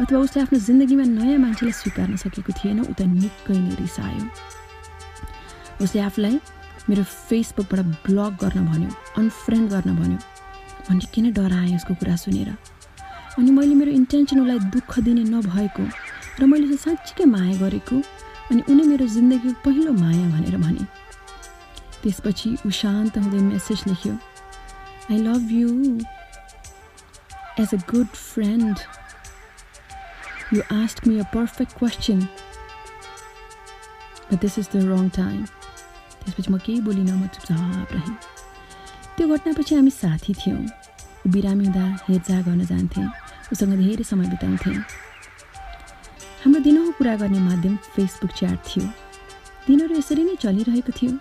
[0.00, 4.22] अथवा उसले आफ्नो जिन्दगीमा नयाँ मान्छेलाई स्वीकार्न सकेको थिएन ऊ त निकै नै रिसायो
[5.84, 6.38] उसले आफूलाई
[6.88, 10.18] मेरो फेसबुकबाट ब्लक गर्न भन्यो अनफ्रेन्ड गर्न भन्यो।
[10.88, 12.48] भने किन डराएँ उसको कुरा सुनेर?
[13.38, 15.84] अनि मैले मेरो इन्टेन्सन उसलाई दुःख दिने नभएको
[16.40, 17.96] र मैले साँच्चीकै माया गरेको
[18.50, 20.84] अनि उनी मेरो जिन्दगीको पहिलो माया भनेर भने।
[22.02, 24.14] त्यसपछि ऊ शान्त हुँदै मेसेज लेख्यो
[25.10, 25.70] I love you
[27.60, 28.78] as a good friend
[30.54, 32.26] you ask me a perfect question
[34.28, 35.42] But this is the wrong time.
[36.24, 38.16] त्यसपछि म केही बोलिनँ म चुपचाप रहेँ।
[39.16, 40.60] त्यो घटनापछि हामी साथी थियौँ।
[41.26, 43.08] ऊ बिरामी हुँदा हेरचाह गर्न जान्थेँ।
[43.52, 44.76] उसँग धेरै समय बिताउँथेँ।
[46.44, 48.84] हाम्रो दिनहुँ कुरा गर्ने माध्यम फेसबुक च्याट थियो।
[49.66, 51.12] दिनहरू यसरी नै चलिरहेको थियो।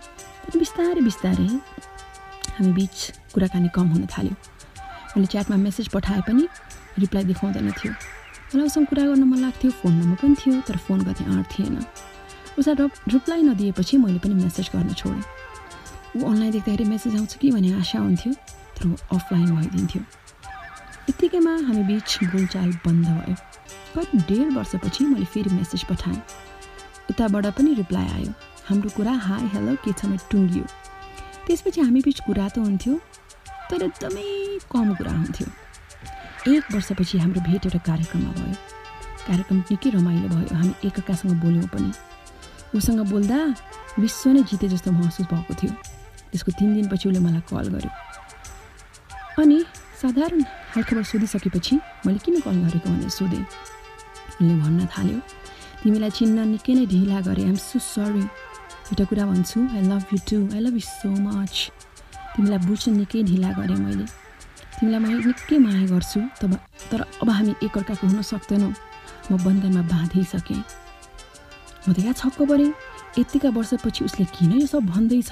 [0.44, 1.48] तर बिस्तारै बिस्तारै
[2.58, 2.96] हामी बिच
[3.34, 4.36] कुराकानी कम हुन थाल्यो।
[5.16, 6.48] मैले च्याटमा मेसेज पठाए पनि
[7.00, 7.94] रिप्लाई देखाउँदैन थियो।
[8.56, 11.76] मलाई उसँग कुरा गर्न मन लाग्थ्यो। फोन नम्बर पनि थियो तर फोन गर्ने आँट थिएन।
[12.60, 15.24] उसलाई रप रिप्लाई नदिएपछि मैले पनि मेसेज गर्न छोडेँ।
[16.18, 18.34] ऊ अनलाइन देख्दाखेरि मेसेज आउँछ कि भन्ने आशा हुन्थ्यो
[18.78, 20.02] तर ऊ अफलाइन भइदिन्थ्यो।
[21.10, 23.36] यत्तिकैमा हामी बिच बोलचाल बन्द भयो।
[23.96, 26.22] कति डेढ वर्षपछि मैले फेरि मेसेज पठाएँ।
[27.10, 28.32] उताबाट पनि रिप्लाई आयो
[28.70, 30.66] हाम्रो कुरा हाई हेलो के छ टुङ्गियो।
[31.48, 32.94] त्यसपछि हामी बिच कुरा त हुन्थ्यो
[33.70, 34.24] तर एकदमै
[34.72, 35.48] कम कुरा हुन्थ्यो।
[36.54, 38.56] एक वर्षपछि हाम्रो भेट एउटा कार्यक्रममा भयो।
[39.28, 41.92] कार्यक्रम निकै रमाइलो भयो हामी एकअर्कासँग बोल्यौँ पनि।
[42.76, 43.40] उसँग बोल्दा
[44.00, 45.72] विश्व नै जिते जस्तो महसुस भएको थियो।
[46.32, 47.92] त्यसको तिन दिनपछि उसले मलाई कल गर्यो।
[49.42, 49.58] अनि
[50.02, 50.42] साधारण
[50.74, 55.20] हालखबर सोधिसकेपछि मैले किन कल गरेको भनेर सोधेँ। उसले भन्न थाल्यो
[55.84, 58.26] तिमीलाई चिन्न निकै नै ढिला गरेँ। आइम सो सरी
[58.90, 61.56] एउटा कुरा भन्छु I love you too I love you so much
[62.36, 64.06] तिमीलाई बुझ्न निकै ढिला गरेँ मैले।
[64.80, 66.52] तिमीलाई म निकै माया गर्छु तब
[66.90, 68.74] तर अब हामी एकअर्काको हुन सक्दैनौँ।
[69.32, 70.83] म बन्धनमा बाँधिसकेँ।
[71.88, 72.72] म त यहाँ छक्क परेँ
[73.20, 75.32] यत्तिका वर्षपछि उसले किन यो सब भन्दैछ?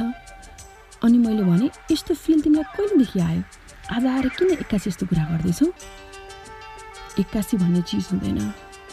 [1.04, 3.42] अनि मैले भने यस्तो फिल तिमीलाई कहिलेदेखि आयो?
[3.96, 5.68] आज आएर किन एक्कासी यस्तो कुरा गर्दैछौ?
[7.20, 8.40] एक्कासी भन्ने चिज हुँदैन।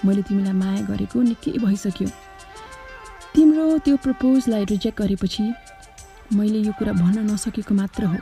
[0.06, 2.08] मैले तिमीलाई माया गरेको निकै भइसक्यो।
[3.34, 5.44] तिम्रो त्यो प्रपोजलाई रिजेक्ट गरेपछि
[6.38, 8.16] मैले यो कुरा भन्न नसकेको मात्र हो।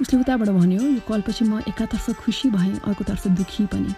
[0.00, 3.94] उसले उताबाट भन्यो यो कलपछि म एकातर्फ खुसी भएँ अर्कोतर्फ दुःखी पनि।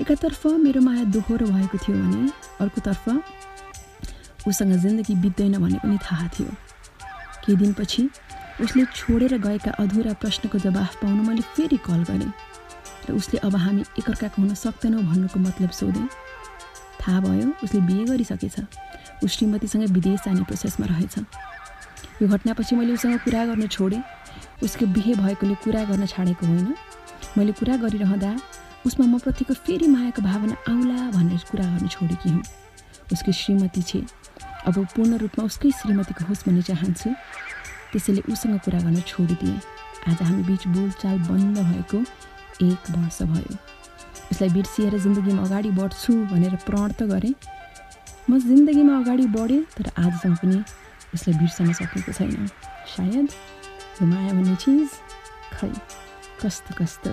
[0.00, 2.28] एकातर्फ मेरो माया दोहोरो भएको थियो भने
[2.60, 3.08] अर्कोतर्फ
[4.48, 6.52] उसँग जिन्दगी बित्दैन भन्ने पनि थाहा थियो।
[7.44, 8.08] केही दिनपछि
[8.60, 12.32] उसले छोडेर गएका अधुरा प्रश्नको जवाफ पाउन मैले फेरि कल गरेँ
[13.08, 16.08] र उसले अब हामी एकअर्काको हुन सक्दैनौँ भन्नुको मतलब सोधेँ।
[17.00, 18.56] थाहा भयो उसले बिहे गरिसकेछ।
[19.24, 21.18] ऊ श्रीमतीसँग विदेश जाने प्रोसेसमा रहेछ।
[22.22, 24.02] यो घटनापछि मैले उसँग कुरा गर्न छोडेँ।
[24.64, 26.74] उसको बिहे भएकोले कुरा गर्न छाडेको होइन।
[27.38, 28.32] मैले कुरा गरिरहँदा
[28.86, 32.42] उसमा म प्रतिको फेरि मायाको भावना आउला भनेर कुरा गर्न छोडेकी हुँ।
[33.12, 34.00] उसकी श्रीमती छे।
[34.66, 37.10] अब पूर्ण रूपमा उसकै श्रीमतीको होस् भन्ने चाहन्छु।
[37.92, 39.60] त्यसैले उसँग कुरा गर्न छोडिदिएँ।
[40.08, 41.98] आज हामी बिच बोलचाल बन्द भएको
[42.64, 43.56] एक वर्ष भयो।
[44.32, 47.34] उसलाई बिर्सिएर जिन्दगीमा अगाडि बढ्छु भनेर प्रण त गरेँ।
[48.30, 50.58] म जिन्दगीमा अगाडि बढेँ तर आजसम्म पनि
[51.14, 52.46] उसलाई बिर्सन सकेको छैन।
[52.96, 53.28] सायद
[54.00, 54.88] यो माया भन्ने चिज
[55.58, 55.72] खै
[56.40, 57.12] कस्तो कस्तो